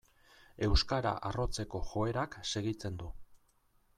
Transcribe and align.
Euskara 0.67 1.11
arrotzeko 1.29 1.83
joerak 1.91 2.39
segitzen 2.53 3.01
du. 3.03 3.13